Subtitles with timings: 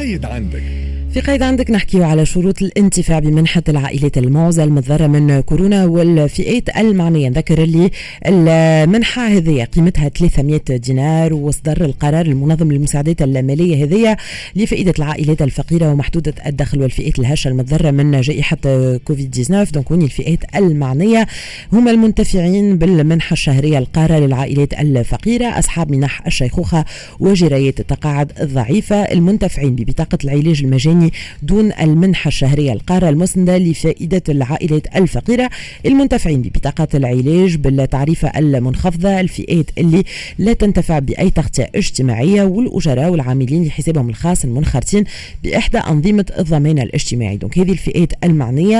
[0.00, 0.79] قيد عندك.
[1.14, 7.28] في قيد عندك نحكي على شروط الانتفاع بمنحة العائلات المعزة المتضررة من كورونا والفئات المعنية.
[7.28, 7.90] نذكر اللي
[8.26, 14.16] المنحة هذه قيمتها 300 دينار وصدر القرار المنظم للمساعدات المالية هذه
[14.56, 18.58] لفائدة العائلات الفقيرة ومحدودة الدخل والفئات الهشة المتضررة من جائحة
[19.04, 21.26] كوفيد 19 دونك هوني الفئات المعنية
[21.72, 25.58] هم المنتفعين بالمنحة الشهرية القارة للعائلات الفقيرة.
[25.58, 26.84] أصحاب منح الشيخوخة
[27.20, 34.96] وجرايات التقاعد الضعيفة المنتفعين ببطاقة العلاج المجاني الثاني دون المنحة الشهرية القارة المسندة لفائدة العائلات
[34.96, 35.50] الفقيرة
[35.86, 40.04] المنتفعين ببطاقة العلاج بالتعريفة المنخفضة الفئات اللي
[40.38, 45.04] لا تنتفع بأي تغطية اجتماعية والأجراء والعاملين لحسابهم الخاص المنخرطين
[45.44, 47.36] بإحدى أنظمة الضمان الاجتماعي.
[47.36, 48.78] دونك هذه الفئات المعنية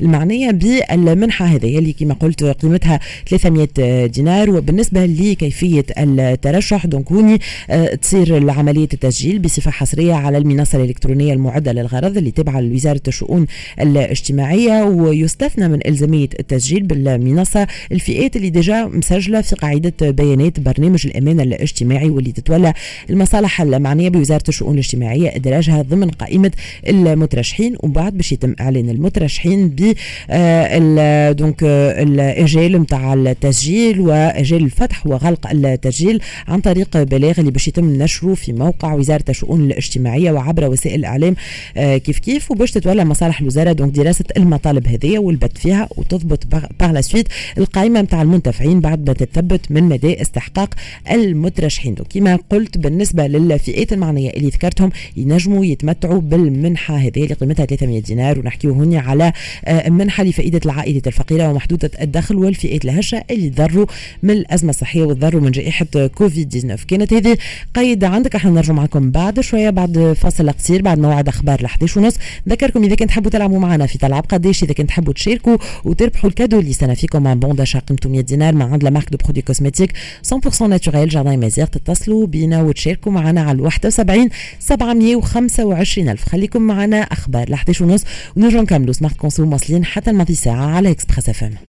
[0.00, 4.50] المعنية بالمنحة هذه اللي كما قلت قيمتها 300 دينار.
[4.50, 7.38] وبالنسبة لكيفية الترشح donc هوني
[7.70, 13.00] آه، تصير عملية التسجيل بصفة حصرية على المنصة الإلكترونية الإلكترونية المعدة للغرض اللي تابعة لوزارة
[13.08, 13.46] الشؤون
[13.80, 21.40] الاجتماعية ويستثنى من إلزامية التسجيل بالمنصة الفئات اللي déjà مسجلة في قاعدة بيانات برنامج الأمان
[21.40, 22.72] الاجتماعي واللي تتولى
[23.10, 26.50] المصالح المعنية بوزارة الشؤون الاجتماعية إدراجها ضمن قائمة
[26.88, 29.94] المترشحين ومن بعد باش يتم إعلان المترشحين ب
[30.30, 37.68] آه، donc آه، الآجال نتاع التسجيل وإجال الفتح وغلق التسجيل عن طريق بلاغ اللي باش
[37.68, 41.36] يتم نشره في موقع وزارة الشؤون الاجتماعية وعبر وسائل الاعلام
[41.76, 46.46] آه، كيف كيف وباش تتولى مصالح الوزارة donc دراسة المطالب هذه والبت فيها وتضبط
[46.80, 50.74] par la suite القائمة نتاع المنتفعين بعد ما تثبت من مدى استحقاق
[51.10, 51.94] المترشحين.
[51.94, 58.00] donc كما قلت بالنسبة للفئات المعنية اللي ذكرتهم ينجموا يتمتعوا بالمنحة هذه اللي قيمتها 300
[58.00, 59.32] دينار ونحكيو هنا على
[59.64, 63.86] آه، منحه لفائدة العائلات الفقيرة ومحدودة الدخل والفئات الهشة اللي تضروا
[64.22, 67.36] من الأزمة الصحية وتضروا من جائحة كوفيد 19 كانت هذه
[67.74, 72.00] قيد عندك إحنا نرجع معكم بعد شوية بعد فاصل قصير بعد موعد أخبار ل 11
[72.00, 72.14] ونص.
[72.46, 76.34] نذكركم إذا كنت تحبوا تلعبوا معنا في تلعب قداش إذا كنت تحبوا تشاركوا وتربحوا ال
[76.34, 79.42] cadeau اللي يستنى فيكم un bon d'achat قيمته 100 دينار من عند marque de produits
[79.42, 79.92] cosmétiques
[80.32, 86.28] 100% naturels Jardin Mazigh تتصلوا بينا وتشاركوا معنا على 71 725 ألف.
[86.28, 88.04] خليكم معنا أخبار ل 11 ونص.
[88.36, 91.54] ونرجعوا نكملوا Smart Conso مواصلين حتى الماضي ساعة على Express FM.